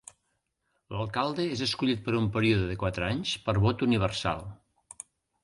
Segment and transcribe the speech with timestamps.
[0.95, 4.43] L'alcalde és escollit per un període de quatre anys per vot universal.